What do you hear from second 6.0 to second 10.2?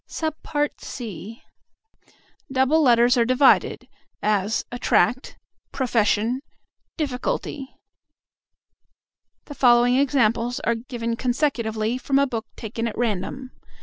sion," "dif ficulty." The following